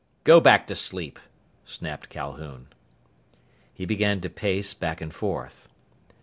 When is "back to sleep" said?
0.39-1.19